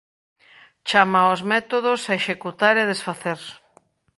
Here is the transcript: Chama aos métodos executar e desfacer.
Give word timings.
Chama 0.89 1.19
aos 1.23 1.41
métodos 1.51 2.01
executar 2.17 2.75
e 2.83 2.89
desfacer. 2.91 3.39